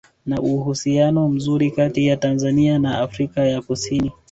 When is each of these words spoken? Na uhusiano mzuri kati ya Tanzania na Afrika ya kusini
Na 0.25 0.37
uhusiano 0.39 1.29
mzuri 1.29 1.71
kati 1.71 2.07
ya 2.07 2.17
Tanzania 2.17 2.79
na 2.79 2.99
Afrika 3.01 3.45
ya 3.47 3.61
kusini 3.61 4.11